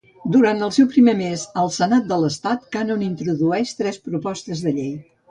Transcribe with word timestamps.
Durant 0.35 0.61
el 0.67 0.71
seu 0.75 0.85
primer 0.93 1.13
mes 1.17 1.41
al 1.63 1.67
senat 1.75 2.07
de 2.11 2.17
l'estat, 2.23 2.63
Cannon 2.75 3.03
introdueix 3.09 3.75
tres 3.83 4.01
propostes 4.07 4.65
de 4.69 4.75
llei. 4.79 4.89